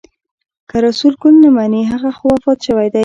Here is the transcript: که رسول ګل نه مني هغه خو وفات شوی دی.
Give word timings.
که 0.69 0.77
رسول 0.85 1.13
ګل 1.21 1.35
نه 1.43 1.49
مني 1.55 1.81
هغه 1.91 2.09
خو 2.17 2.25
وفات 2.33 2.59
شوی 2.67 2.87
دی. 2.93 2.99